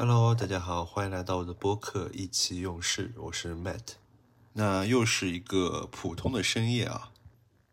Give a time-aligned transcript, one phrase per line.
[0.00, 3.94] Hello，大家好，欢迎来到我的播客意气用事，我是 Matt。
[4.52, 7.10] 那又是一个普通的深夜啊，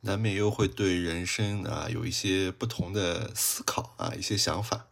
[0.01, 4.87] 难免又会对人生啊有一些不同的思考啊，一些想法。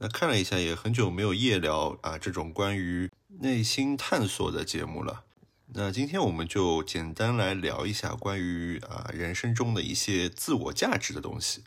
[0.00, 5.24] 那看了一下，也很久没有夜聊啊这种关于内心探索的节目了。
[5.68, 11.62] 那今天我们就简单来聊一下关于啊人生中的一些自我价值的东西。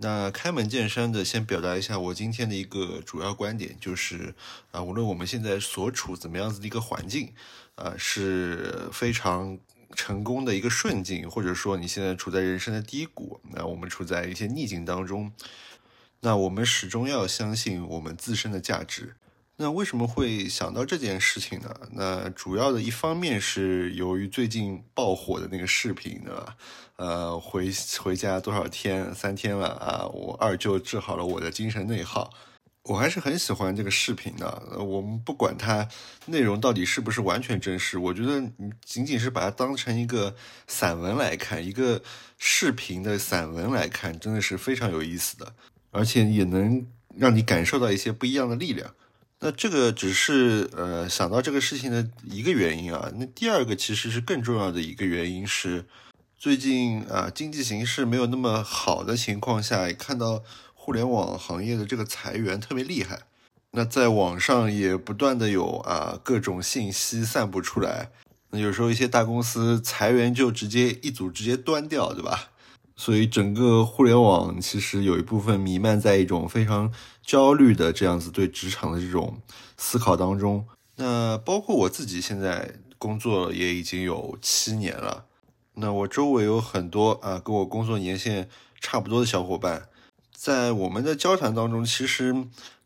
[0.00, 4.34] 那开门见山的先表达一下我今天的一个主要观点，就是
[4.72, 7.32] 啊，无论我们现在所处怎么样子的一个环境，
[7.76, 9.56] 啊是非常
[9.94, 15.32] 成功的一个顺境，或者说你现在处在人生的低谷，那我们处在一些逆境当中，
[16.20, 19.14] 那我们始终要相信我们自身的价值。
[19.56, 21.72] 那为什么会想到这件事情呢？
[21.92, 26.56] 那主要的一方面是由于最近爆火的那个视频，对吧？
[26.96, 29.14] 呃，回回家多少天？
[29.14, 30.06] 三天了啊！
[30.06, 32.32] 我二舅治好了我的精神内耗，
[32.82, 34.76] 我还是很喜欢这个视频的。
[34.78, 35.88] 我们不管它
[36.26, 40.34] 内容到底是不是完全真实，我觉得你仅仅是把它当成一个
[40.66, 42.02] 散文来看，一个
[42.38, 45.54] 视频的散文来看，真的是非常有意思的，
[45.92, 46.84] 而且也能
[47.16, 48.92] 让你感受到一些不一样的力量。
[49.44, 55.84] 那这个只是呃想到这个事情的一个原因啊，那第二个其实是更重要的一个原因是，
[56.38, 63.24] 最近啊经济形势没有那么好的情况下，看到互联网行业的这个裁员特别厉害，
[63.72, 68.08] 那在网上也不断的有啊各种信息散布出来，
[68.48, 72.48] 那有时候一些大公司裁员就直接一组直接端掉，对吧？
[72.96, 76.92] 所以整个互联网其实有一部分弥漫在一种非常
[77.22, 79.40] 焦虑的这样子对职场的这种
[79.76, 80.66] 思考当中。
[80.96, 85.24] 那包括我自己现在工作也已经有七年了，
[85.74, 88.48] 那我周围有很多啊跟我工作年限
[88.80, 89.88] 差不多的小伙伴，
[90.32, 92.32] 在我们的交谈当中，其实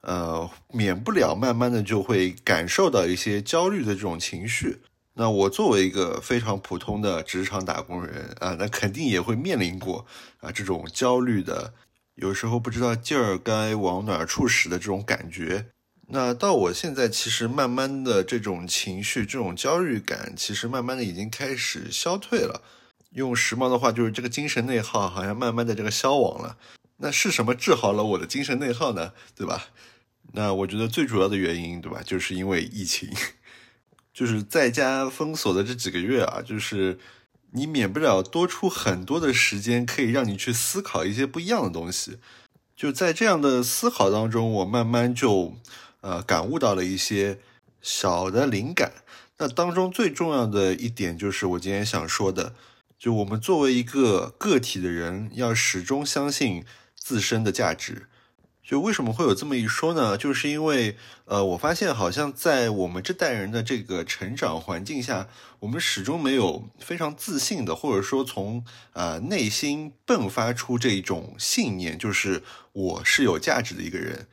[0.01, 4.79] 呃免不了慢慢的就会感受到一些焦虑的这种情绪。
[5.19, 10.07] 那我作为一个非常普通的职场打工人啊，那肯定也会面临过
[10.39, 11.75] 啊这种焦虑的，
[12.15, 15.67] 有时候不知道劲儿该往哪儿处使的这种感觉。
[16.11, 22.63] 那到我现在，其实慢慢的这种情绪、这种焦虑感，其实慢慢的已经开始消退了。
[23.11, 26.57] 用时髦的话，就是这个精神内耗好像慢慢的这个消亡了。
[26.99, 29.13] 那是什么治好了我的精神内耗呢？
[29.35, 29.67] 对吧？
[30.33, 33.11] 那我觉得最主要的原因，对吧，就是因为疫情。
[34.19, 36.99] 就是在家封锁的这几个月啊，就是
[37.53, 42.19] 你免不了多出很多的时间，可以让你去思考一些不一样的东西。
[42.75, 45.55] 就在这样的思考当中，我慢慢就
[46.01, 47.39] 呃感悟到了一些
[47.81, 48.91] 小的灵感。
[49.37, 52.55] 那当中最重要的一点就是我今天想说的，
[52.99, 56.65] 就我们作为一个个体的人，要始终相信
[56.97, 58.09] 自身的价值。
[58.69, 60.19] 就为什么会有这么一说呢？
[60.19, 65.27] 就是因为，呃，我发现好像在我们这代人的这个成长环境下，
[65.61, 68.63] 我们始终没有非常自信的，或者说从
[68.93, 72.43] 呃内心迸发出这种信念，就是
[72.75, 74.29] 我是有价值的一个人，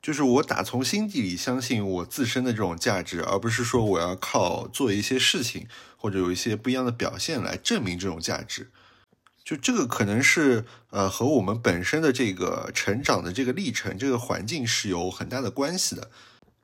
[0.00, 5.66] 就是我打从心底里相信我自身的这种价值，而不是说我要靠做一些事情
[5.98, 8.70] 或者有一些不一样的表现来证明这种价值。
[9.44, 16.10] 就这个可能是呃和我们本身的这个成长的这个历程、这个环境是有很大的关系的。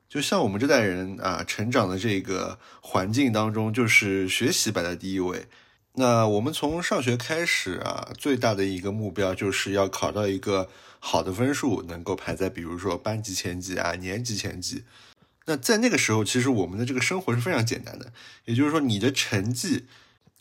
[0.09, 5.45] 就像我们这代人啊，成长的这个环境当中，就是学习摆在第一位。
[5.93, 10.67] 那我们从上学开始啊，最大的一个目标就是要考到一个
[10.99, 14.83] 好的分数，能够排在比如说班级前几啊、年级前几。
[15.45, 18.11] 那在那个时候，其实我们的这个生活是非常简单的，
[18.45, 19.85] 也就是说你的成绩。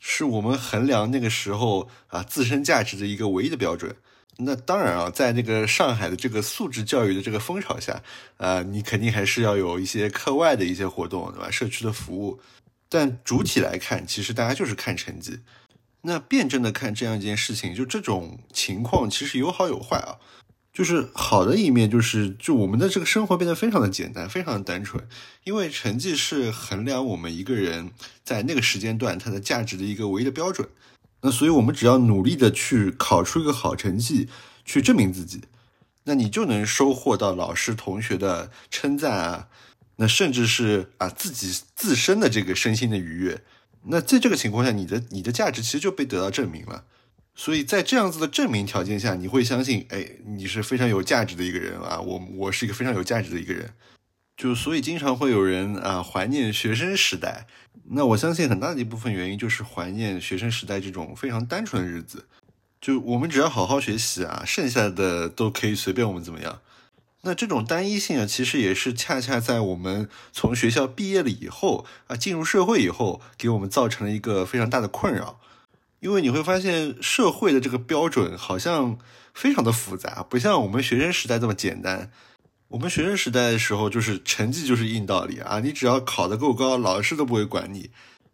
[0.00, 3.94] 是我们衡量那个时候啊自身价值的一个唯一的标准。
[4.38, 8.02] 那当然啊，在那个上海的这个素质教育的这个风潮下，
[8.38, 11.50] 啊，你肯定还是要有一些课外的一些活动，对吧？
[11.50, 12.40] 社区的服务。
[12.88, 15.40] 但主体来看，其实大家就是看成绩。
[16.00, 20.16] 那辩证的看这样一件事情，就这种情况其实有好有坏啊。
[20.72, 25.06] 就是好的一面，就是就我们的这个生活变得非常的简单，非常的单纯，
[25.44, 27.90] 因为成绩是衡量我们一个人
[28.22, 30.68] 在那个时间段他的价值的一个唯一的标准。
[31.22, 34.28] 那所以我们只要努力的去考出一个好成绩，
[34.64, 35.42] 去证明自己，
[36.04, 39.48] 那你就能收获到老师同学的称赞啊，
[39.96, 43.42] 那甚至是啊自己自身的这个身心的愉悦。
[43.84, 46.84] 那在这个情况下，你的你的价值其实就被得到证明了。
[47.40, 51.98] 所以在这样子的证明条件下，你会相信，哎，你是非常有价值的一个人啊！
[51.98, 53.72] 我我是一个非常有价值的一个人，
[54.36, 57.46] 就所以经常会有人啊怀念学生时代。
[57.92, 62.26] 那我相信很大的一部分原因就是怀念学生时代这种非常单纯的日子。
[62.78, 66.60] 就我们只要好好学习啊，剩下的都可以随便我们怎么样。
[67.22, 75.40] 那这种单一性啊，其实也是恰恰在我们从学校毕业了以后啊，进入社会以后，给我们造成了一个非常大的困扰。
[76.00, 78.98] 因为你会发现，社会的这个标准好像
[79.32, 82.10] 非常的复杂，不像我们学生时代这么简单。
[82.68, 87.90] 我们学生时代的时候，就是成绩就是硬道理啊，你只要考得够高，老师都不会管你，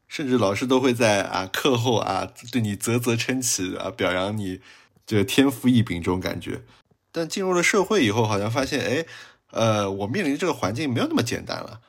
[0.08, 4.60] 甚至老师都会在啊课后啊对你啧啧称奇啊，表扬你
[5.06, 6.62] 这天赋异禀这种感觉。
[7.10, 9.06] 但进入了社会以后，好像发现，哎，
[9.52, 11.80] 呃，我面临这个环境没有那么简单了，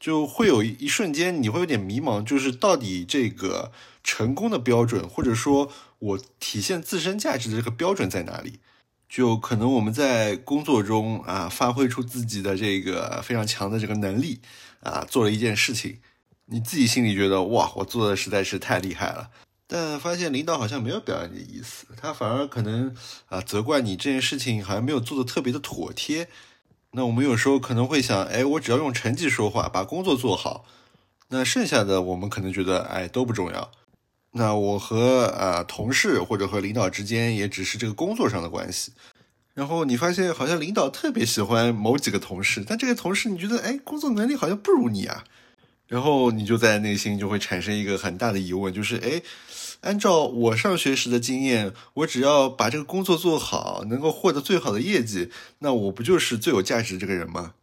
[0.00, 3.70] 就会有一瞬间你会有点迷茫，就是到底这个
[4.02, 8.60] 成功的标准，或者说我体现自身价值的这个标准在哪里？
[9.08, 14.40] 就可能我们在工作中啊，发挥出自己的这个非常强的这个能力
[14.84, 15.98] 啊，做了一件事情，
[16.46, 19.30] 你自己心里觉得哇，我做的实在是太厉害了。
[19.66, 22.94] 但发现领导好像没有表扬你的意思，他反而可能
[23.26, 26.28] 啊责怪你这件事情好像没有做的特别的妥帖。
[26.92, 30.64] 那我们有时候可能会想，哎，我只要用成绩说话，把工作做好，
[31.28, 33.72] 那剩下的我们可能觉得哎都不重要。
[34.32, 38.92] 那我和啊同事或者和领导之间也只是这个工作上的关系。
[39.54, 45.24] 然后你发现好像领导特别喜欢某几个同事，但这个同事你觉得哎工作能力好像不如你啊。
[45.88, 49.20] 然后你就在内心就会产生一个很大的疑问，就是哎，
[49.80, 57.54] 按照我上学时的经验，我只要把这个工作做好，能够获得最好的业绩，那我不就是最有价值这个人吗？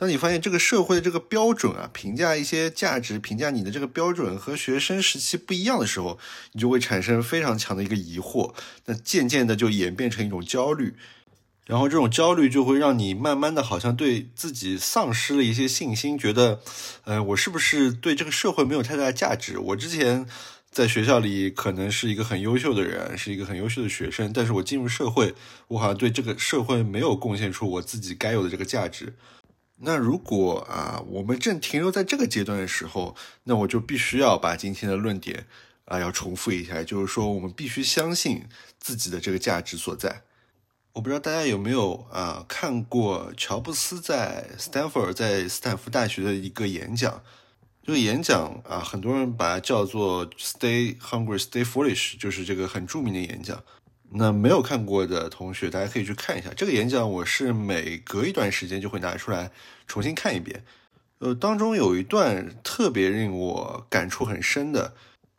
[0.00, 6.18] 当你发现这个社会的这个标准啊，评价一些价值，评价你的这个标准和学生时期不一样的时候，
[6.52, 8.54] 你就会产生非常强的一个疑惑，
[8.86, 10.94] 那渐渐的就演变成一种焦虑。
[11.66, 16.62] 然后这种焦虑就会让你慢慢的好像对自己丧失了一些信心，觉得，
[17.04, 19.58] 呃，我是不是对这个社会没有太大的价值？
[19.58, 20.26] 我之前
[20.70, 25.34] 在学校里可能是一个很优秀的人，是一个很优秀的学生，但是我进入社会，
[25.68, 29.12] 我好像对这个社会没有贡献出我自己该有的这个价值。
[29.82, 35.46] 那如果啊，我们正停留在这个阶段的时候，那我就必须要把今天的论点
[35.86, 38.44] 啊要重复一下，就是说我们必须相信
[38.78, 40.22] 自己的这个价值所在。
[40.92, 47.22] 我不知道大家有没有啊看过乔布斯在斯坦福在斯坦福大学的一个演讲。
[47.82, 53.64] 这个演讲啊，很多人把它叫做 “Stay Hungry, Stay Foolish”，就是这个很著名的演讲。
[54.12, 57.08] 那没有看过的同学，大家可以去看一下这个演讲。
[57.10, 59.52] 我是每隔一段时间就会拿出来
[59.86, 60.64] 重新看一遍。
[61.18, 64.94] 呃，当中有一段特别令我感触很深的。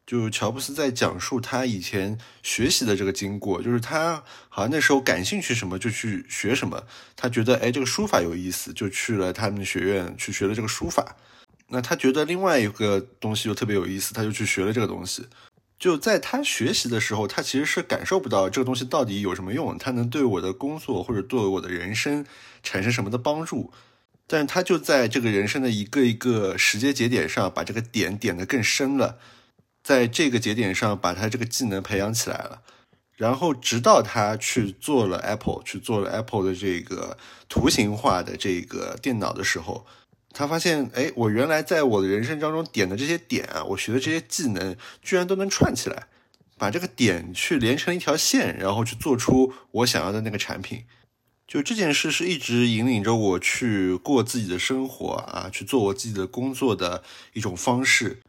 [0.06, 6.84] 就乔布斯在讲述他以前学习的这个经过，就是他好像那时候感兴趣什么就去学什么，
[7.16, 11.16] 他觉得哎这个书法有意思，就去了他们学院去学了这个书法。
[11.68, 15.26] 那他觉得另外一个东西又特别有意思，他就去学了这个东西。
[15.82, 22.24] 就在他学习的时候，他其实是感受不到这个东西到底有什么用，他能对我的工作或者对我的人生
[22.62, 23.74] 产生什么的帮助。
[24.28, 29.18] 但是他就在这个人生的一个一个时间节点上，把这个点点的更深了。
[29.82, 32.62] 在这个节点上，把他这个技能培养起来了，
[33.16, 37.18] 然后直到他去做了 Apple，去做了 Apple 的这个
[37.50, 39.88] 图形化的这个电脑的时候，
[40.34, 46.08] 他发现，哎，我原来在我的人生当中点的这些点啊，我学的这些技能，居然都能串起来，
[46.58, 50.86] 把这个点去连成一条线，然后去做出我想要的那个产品。
[51.48, 57.04] 就这件事是一直引领着我去过自己的生活啊，去做我自己的工作的
[57.34, 58.22] 一种方式。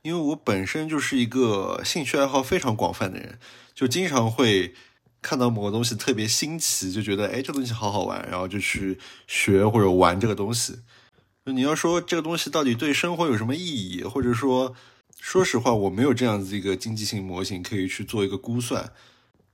[0.00, 3.38] 因为我本身就是一个兴趣爱好非常广泛的人，
[3.74, 4.72] 就经常会
[5.20, 10.78] 看到某个东西特别新奇，就觉得哎，这东西好好玩，然后就去学或者玩这个东西。
[11.44, 14.74] 你要说这个东西到底对生活有什么意义，或者说，
[15.18, 18.92] 说实话，我没有这样子一个经济性模型可以去做一个估算。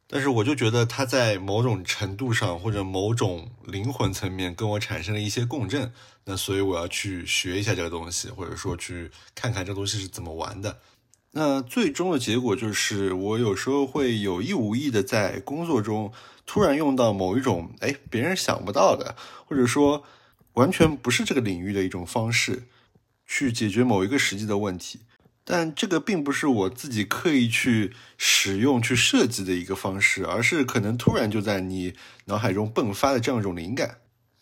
[0.08, 5.92] 但是我就觉得它在某种程度上或者某种灵魂层面跟我产生了一些共振，
[6.24, 10.78] 那所以我要去学一下这个东西，或者说去看看这东西是怎么玩的。
[11.32, 16.12] 那最终的结果就是，我有时候会有意无意的在工作中
[16.46, 19.16] 突然用到某一种哎别人想不到的，
[19.46, 20.04] 或者说
[20.56, 22.64] 完全不是这个领域的一种方式，
[23.26, 25.00] 去解决某一个实际的问题。
[25.48, 31.94] 但这个并不是我自己刻意去使用、去设计的一个方式，而是可能突然就在你
[32.24, 33.98] 脑海中迸发的这样一种灵感。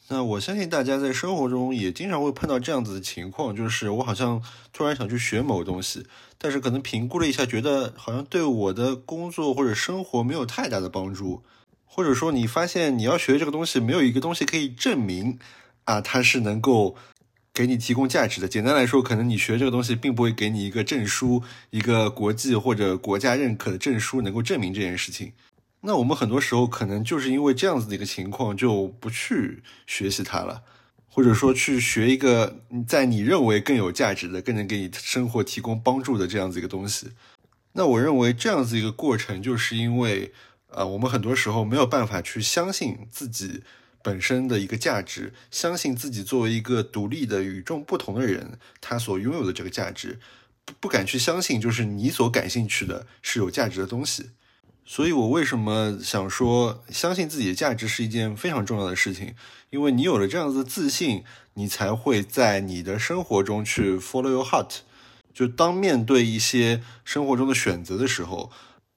[0.09, 4.43] 那我相信大家在生活中也经常会碰到这样子的情况，就是我好像
[4.73, 6.07] 突然想去学某个东西，
[6.39, 11.43] 但是可能评估了一下，觉得好像对我的工作或者生活没有太大的帮助，
[11.85, 15.39] 或者说你发现你要学这个东西，没有一个东西可以证明
[15.85, 16.97] 啊，它是能够。
[17.57, 25.35] 给你提供价值的，简单来说，可能你学这个东西并不会给你一个证书，一个国际或者国家认可的证书，能够证明这件事情。
[25.83, 30.63] 那我们很多时候可能就是因为这样子的一个情况，就不去学习它了，
[31.07, 37.11] 或者说去学一个在你认为更有价值的、更能给你生活提供帮助的这样子一个东西。
[37.75, 40.33] 那我认为这样子一个过程，就是因为，
[40.73, 43.63] 呃，我们很多时候没有办法去相信自己
[44.05, 50.21] 本身的一个价值，相信自己作为一个独立的、与众不同的人，他所拥有的这个价值，
[50.67, 54.31] 不不敢去相信，就是你所感兴趣的是有价值的东西。
[54.85, 59.35] 所以我为什么想说，相信自己的价值是一件非常重要的事情？
[59.71, 64.81] 因为你有了这样子的自信，你才会在你的生活中去 follow your heart。
[65.33, 68.53] 就当面对一些生活中的选择的时候，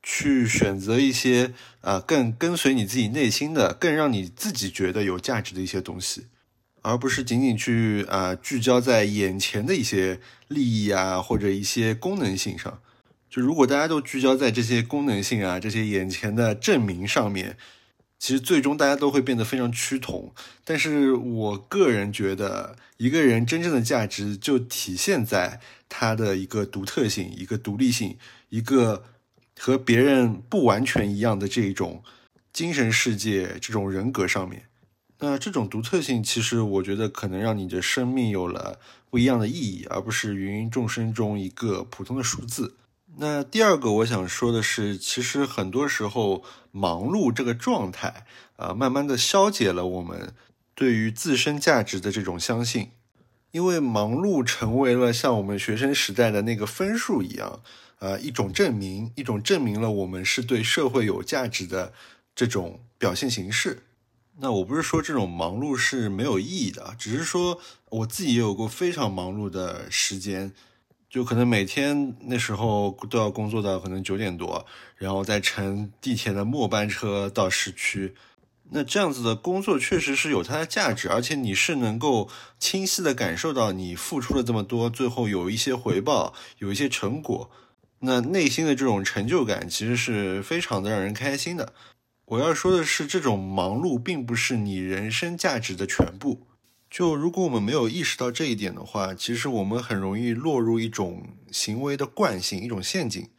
[0.09, 6.27] 去选择一些啊更跟随你自己内心的、更让你自己觉得有价值的一些东西，
[6.81, 12.79] 而不是仅仅去啊聚焦在眼前的一些利益啊或者一些功能性上。
[13.29, 17.57] 就如果大家都聚焦在这些功能性啊、这些眼前的证明上面。
[18.19, 20.33] 其实最终大家都会变得非常趋同，
[20.63, 28.17] 但是我个人觉得，一个人真正的价值就体现在他的一个独特性、一个独立性、
[28.49, 29.03] 一个
[29.57, 32.03] 和别人不完全一样的这种
[32.53, 34.63] 精神世界、这种人格上面。
[35.19, 42.75] 那这种独特性，其实我觉得可能让你的生命有了不一样的意义，而不是芸芸众生中一个普通的数字。
[43.19, 50.33] 那第二个我想说的是，其实很多时候忙碌这个状态啊，慢慢的消解了我们
[50.75, 52.91] 对于自身价值的这种相信，
[53.57, 57.63] 因为忙碌成为了像我们学生时代的那个分数一样，
[57.97, 61.91] 啊，一种证明，一种证明了我们是对社会有价值的
[62.35, 63.81] 这种表现形式。
[64.39, 67.59] 那我不是说这种忙碌是没有意义的，只是说
[67.89, 70.53] 我自己也有过非常忙碌的时间。
[71.09, 78.13] 就可能每天那时候都要工作到可能九点多，然后再乘地铁的末班车到市区。
[78.69, 87.49] 那这样子的工作确实是有它的价值，而且你是能够清晰的感受到你付出了这么多，最后有一些回报，有一些成果。
[87.99, 91.73] 那内心的这种成就感其实是非常的让人开心的。
[92.25, 96.45] 我要说的是，这种忙碌并不是你人生价值的全部。
[96.89, 103.29] 就如果我们没有意识到这一点的话，其实我们很容易落入一种行为的惯性，一种陷阱。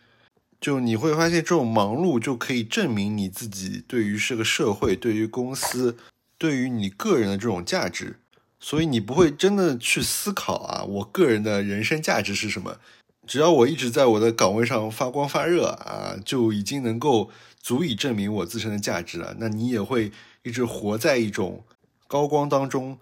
[0.61, 5.97] 就你会发现，这种忙碌就可以证明你自己对于这个社会、对于公司、
[6.37, 8.17] 对于你个人的这种价值。
[8.61, 12.79] 所以你不会真的去思考啊，我个人的人生价值是什么？
[13.25, 19.37] 只要我一直在我的岗位上发光发热啊，就已经能够足以证明我自身的价值了。
[19.39, 20.11] 那你也会
[20.43, 21.63] 一直活在一种
[22.09, 22.99] 高光当中。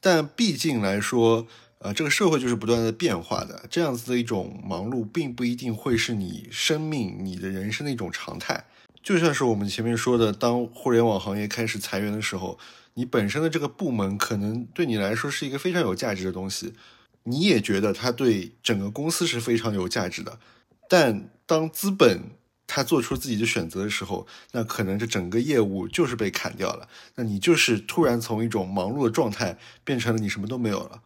[0.00, 1.46] 但毕竟来说，
[1.80, 8.64] 呃，这个社会就是不断的变化的，这样子的一种忙碌，并不一定会是你生命、你的人生的一种常态。
[9.02, 12.58] 就像是我们前面说的，当互联网行业开始裁员的时候，
[12.94, 16.74] 你本身的这个部门可能对你来说是一个非常有价值的东西，
[17.22, 20.40] 你也觉得它对整个公司是非常有价值的。
[20.88, 22.22] 但当资本
[22.66, 26.88] 他做出自己的选择的时候，那可能这整个业务就是被砍掉了。
[27.14, 31.02] 那你就是突然从一种忙碌的状态变成了你什么都没有了。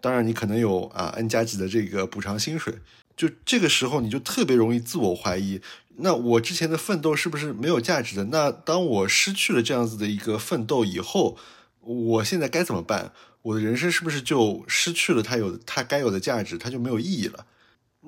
[0.00, 2.74] 当然，你可能有啊 N 加几的这个补偿薪水。
[3.16, 5.60] 就这个时候，你就特别容易自我怀疑：
[5.96, 8.24] 那我之前的奋斗是不是没有价值的？
[8.24, 11.38] 那当我失去了这样子的一个奋斗以后，
[11.80, 13.12] 我现在该怎么办？
[13.42, 16.58] 我的人生是不是就失去了它有它该有的价值？
[16.58, 17.46] 它就没有意义了？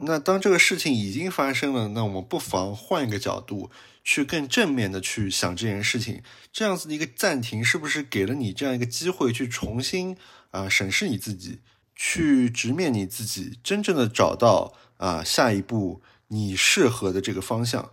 [0.02, 3.70] 那当这个事情已经发生了，那我们不妨换一个角度，
[4.04, 6.22] 去更正面的去想这件事情。
[6.52, 10.16] 这样子的一个暂停，是不是给了你这样一个机会，去重新
[10.50, 11.60] 啊审视你自己，
[12.00, 17.90] 去直面你自己，真正的找到啊下一步你适合的这个方向。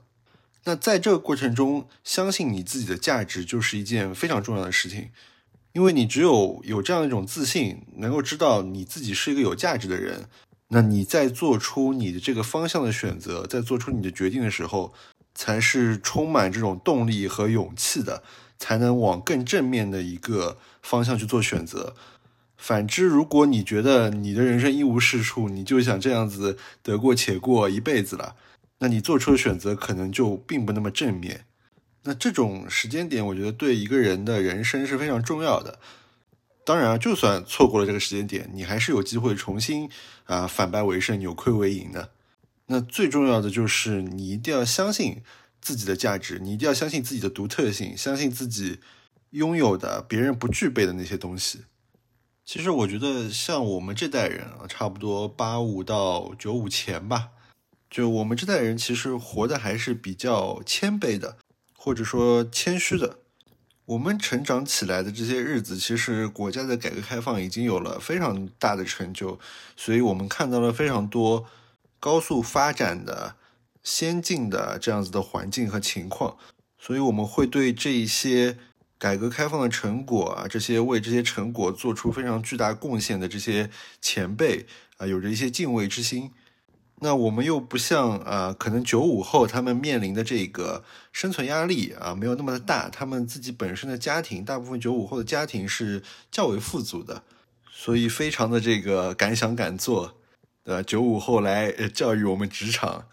[0.65, 5.09] 那在这个过程中，相信你自己的价值，就是一件非常重要的事情。
[5.73, 10.29] 因为你只有有这样一种自信，能够知道你自己是一个有价值的人。
[10.67, 14.93] 那你在做出你的这个方向的选择，在做出你的决定的时候，
[15.33, 18.23] 才是充满这种动力和勇气的，
[18.57, 21.95] 才能往更正面的一个方向去做选择。
[22.57, 28.35] 反之，如果你觉得你的人生一无是处，你就想这样子得过且过一辈子了，
[28.79, 31.45] 那你做出的选择可能就并不那么正面。
[32.03, 35.79] 那这种时间点，我觉得对一个人的人生是非常重要的。
[36.63, 39.89] 当然啊，就算错过了这个时间点，你还是有机会重新
[40.25, 42.11] 啊反败为胜、扭亏为盈的。
[42.67, 45.21] 那最重要的就是你一定要相信
[45.61, 48.79] 自己的价值，你一定要相信自己的独特性，相信自己
[49.31, 51.65] 拥有的别人不具备的那些东西。
[52.45, 57.29] 其实我觉得，像我们这代人啊，差不多八五到九五前吧，
[57.89, 61.37] 就我们这代人其实活的还是比较谦卑的。
[61.77, 63.19] 或者说谦虚的。
[63.85, 69.39] 我们成长起来的这些日子，其实国家的改革开放已经有了非常大的成就，
[69.77, 71.45] 所以我们看到了非常多
[71.99, 73.35] 高速发展的、
[73.83, 76.37] 先进的这样子的环境和情况，
[76.79, 78.57] 所以我们会对这一些
[79.05, 83.69] 改革开放的成果啊，这些为这些成果做出非常巨大贡献的这些
[84.01, 84.65] 前辈
[84.97, 86.31] 啊，有着一些敬畏之心。
[87.01, 90.83] 那我们又不像啊，可能九五后他们面临的这个
[91.13, 92.89] 生存压力啊，没有那么的大。
[92.89, 97.21] 他们自己本身的家庭，大部分九五后的家庭是较为富足的，
[97.71, 100.17] 所以非常的这个敢想敢做。
[100.63, 103.05] 呃，九五后来教育我们职场，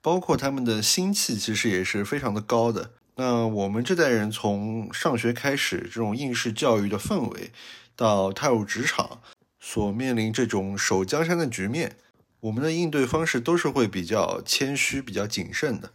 [0.00, 2.92] 包括他们的心气，其实也是非常的高的。
[3.16, 7.52] 那我们这代人从上学开始，这种应试教育的氛围，
[7.94, 9.20] 到踏入职场，
[9.60, 11.96] 所面临这种守江山的局面。
[12.40, 15.92] 我们的应对方式都是会比较谦虚、比较谨慎的。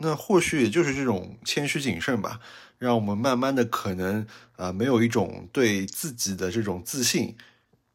[0.00, 2.38] 那或许也就是这种谦虚谨慎吧，
[2.78, 4.24] 让我们慢慢的可能
[4.56, 7.34] 啊，没有一种对自己的这种自信，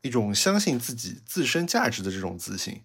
[0.01, 2.82] 一种相信自己自身价值的这种自信。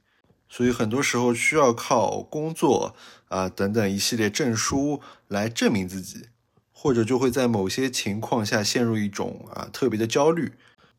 [0.49, 2.95] 所以很多时候需要靠工作
[3.29, 6.27] 啊等等一系列证书来证明自己，
[6.73, 10.53] 或者就会在某些情况下陷入一种啊特别的焦虑。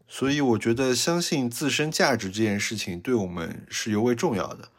[0.08, 4.70] 所以我觉得，相信自身价值这件事情对我们是尤为重要的。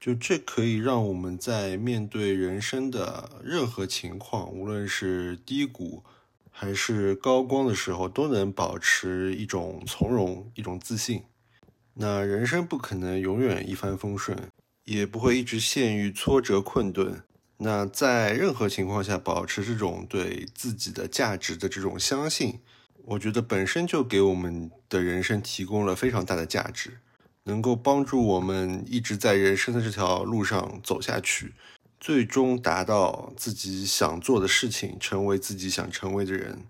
[0.00, 6.02] 就这可以让我们在面对人生的任何情况，无论是低谷
[6.50, 11.22] 还是高光的时候，都能保持一种从容、一种自信。
[11.94, 14.36] 那人生不可能永远一帆风顺，
[14.84, 17.22] 也不会一直陷于挫折困顿。
[17.58, 22.60] 那在任何情况下，保持这种对自己的价值的这种相信。
[23.04, 26.98] 我觉得本身就给我们的人生提供了非常大的价值，
[27.44, 31.54] 能够帮助我们一直在人生的这条路上走下去，
[32.00, 36.66] 最终达到自己想做的事情，成为自己想成为的人。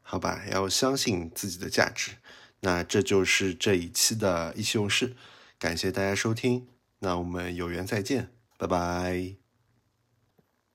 [0.00, 2.12] 好吧，要相信自己的价值。
[2.64, 5.14] 那这就是这一期的意气用事，
[5.58, 6.68] 感谢大家收听，
[7.00, 9.41] 那我们有缘再见，拜拜。